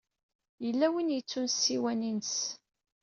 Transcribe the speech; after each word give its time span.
Yella 0.65 0.87
win 0.93 1.11
i 1.11 1.15
yettun 1.15 1.47
ssiwan-is. 1.51 2.35